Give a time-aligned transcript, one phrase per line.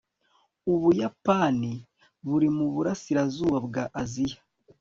[0.73, 1.73] ubuyapani
[2.27, 4.39] buri mu burasirazuba bwa aziya